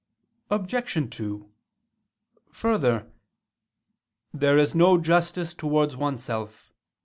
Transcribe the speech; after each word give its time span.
Obj. 0.49 1.15
2: 1.15 1.47
Further, 2.49 3.11
"there 4.33 4.57
is 4.57 4.73
no 4.73 4.97
justice 4.97 5.53
towards 5.53 5.95
oneself 5.95 6.73